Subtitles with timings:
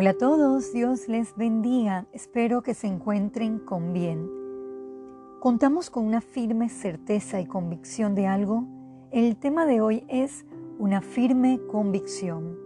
[0.00, 4.30] Hola a todos, Dios les bendiga, espero que se encuentren con bien.
[5.40, 8.62] ¿Contamos con una firme certeza y convicción de algo?
[9.10, 10.46] El tema de hoy es
[10.78, 12.56] una firme convicción.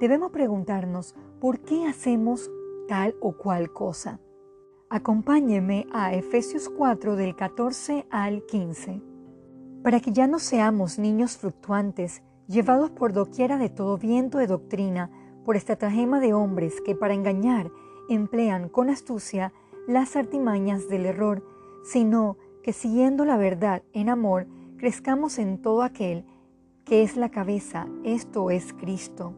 [0.00, 2.50] Debemos preguntarnos por qué hacemos
[2.88, 4.18] tal o cual cosa.
[4.90, 9.00] Acompáñeme a Efesios 4 del 14 al 15.
[9.84, 15.12] Para que ya no seamos niños fluctuantes, llevados por doquiera de todo viento de doctrina,
[15.44, 17.70] por estratagema de hombres que para engañar
[18.08, 19.52] emplean con astucia
[19.86, 21.44] las artimañas del error,
[21.84, 24.46] sino que siguiendo la verdad en amor,
[24.78, 26.24] crezcamos en todo aquel
[26.84, 29.34] que es la cabeza, esto es Cristo.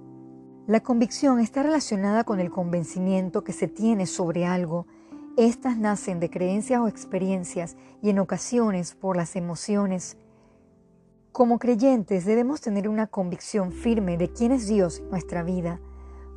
[0.67, 4.87] La convicción está relacionada con el convencimiento que se tiene sobre algo.
[5.37, 10.17] Estas nacen de creencias o experiencias y en ocasiones por las emociones.
[11.33, 15.81] Como creyentes debemos tener una convicción firme de quién es Dios en nuestra vida.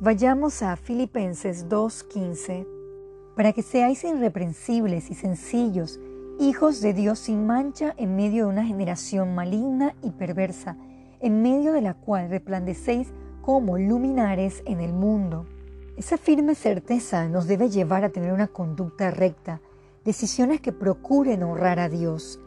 [0.00, 2.68] Vayamos a Filipenses 2.15.
[3.34, 5.98] Para que seáis irreprensibles y sencillos,
[6.38, 10.76] hijos de Dios sin mancha en medio de una generación maligna y perversa,
[11.18, 13.08] en medio de la cual resplandecéis
[13.42, 15.46] como luminares en el mundo.
[15.96, 19.60] Esa firme certeza nos debe llevar a tener una conducta recta,
[20.04, 22.38] decisiones que procuren honrar a Dios.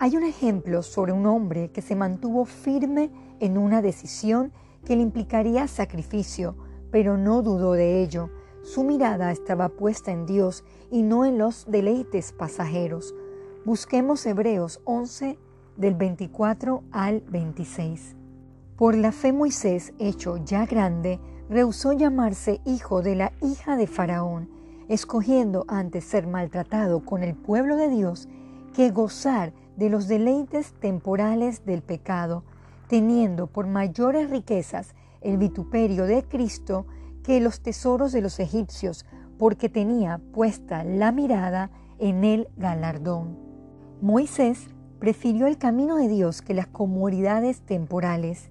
[0.00, 4.52] Hay un ejemplo sobre un hombre que se mantuvo firme en una decisión
[4.84, 6.56] que le implicaría sacrificio,
[6.90, 8.30] pero no dudó de ello.
[8.62, 13.14] Su mirada estaba puesta en Dios y no en los deleites pasajeros.
[13.64, 15.38] Busquemos Hebreos 11
[15.76, 18.16] del 24 al 26.
[18.76, 24.48] Por la fe Moisés, hecho ya grande, rehusó llamarse hijo de la hija de Faraón,
[24.88, 28.28] escogiendo antes ser maltratado con el pueblo de Dios
[28.74, 32.44] que gozar de los deleites temporales del pecado,
[32.88, 36.86] teniendo por mayores riquezas el vituperio de Cristo
[37.22, 39.04] que los tesoros de los egipcios,
[39.38, 43.38] porque tenía puesta la mirada en el galardón.
[44.00, 44.68] Moisés
[44.98, 48.50] prefirió el camino de Dios que las comodidades temporales.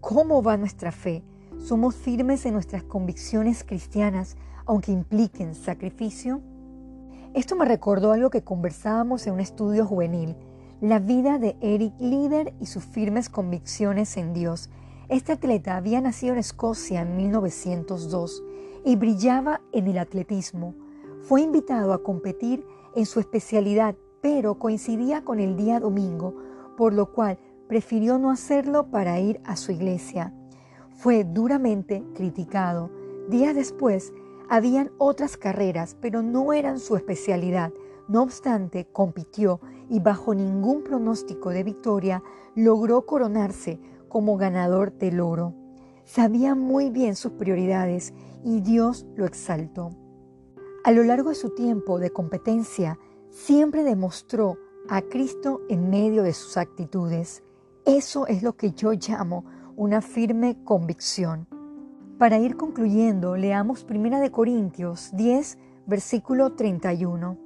[0.00, 1.22] ¿Cómo va nuestra fe?
[1.58, 6.40] ¿Somos firmes en nuestras convicciones cristianas, aunque impliquen sacrificio?
[7.34, 10.36] Esto me recordó algo que conversábamos en un estudio juvenil,
[10.80, 14.70] la vida de Eric Líder y sus firmes convicciones en Dios.
[15.08, 18.44] Este atleta había nacido en Escocia en 1902
[18.84, 20.74] y brillaba en el atletismo.
[21.22, 26.34] Fue invitado a competir en su especialidad, pero coincidía con el día domingo,
[26.76, 27.38] por lo cual
[27.68, 30.34] prefirió no hacerlo para ir a su iglesia.
[30.90, 32.90] Fue duramente criticado.
[33.30, 34.12] Días después,
[34.50, 37.72] habían otras carreras, pero no eran su especialidad.
[38.08, 42.22] No obstante, compitió y bajo ningún pronóstico de victoria
[42.54, 45.54] logró coronarse como ganador del oro.
[46.04, 48.14] Sabía muy bien sus prioridades
[48.44, 49.90] y Dios lo exaltó.
[50.84, 52.98] A lo largo de su tiempo de competencia,
[53.30, 54.56] siempre demostró
[54.88, 57.42] a Cristo en medio de sus actitudes.
[57.84, 59.44] Eso es lo que yo llamo
[59.76, 61.46] una firme convicción.
[62.18, 67.38] Para ir concluyendo, leamos 1 Corintios 10, versículo 31.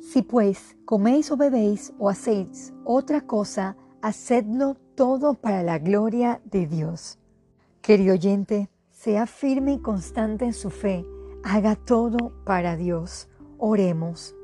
[0.00, 6.66] Si pues coméis o bebéis o hacéis otra cosa, hacedlo todo para la gloria de
[6.66, 7.18] Dios.
[7.82, 11.04] Querido oyente, sea firme y constante en su fe,
[11.44, 13.28] haga todo para Dios.
[13.58, 14.34] Oremos.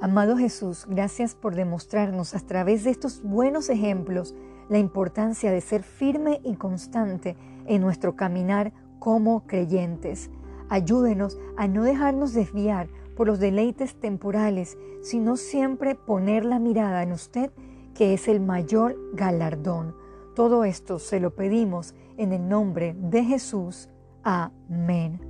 [0.00, 4.34] Amado Jesús, gracias por demostrarnos a través de estos buenos ejemplos
[4.70, 7.36] la importancia de ser firme y constante
[7.66, 10.30] en nuestro caminar como creyentes.
[10.70, 17.12] Ayúdenos a no dejarnos desviar por los deleites temporales, sino siempre poner la mirada en
[17.12, 17.50] usted
[17.98, 19.96] que es el mayor galardón.
[20.36, 23.88] Todo esto se lo pedimos en el nombre de Jesús.
[24.22, 25.27] Amén.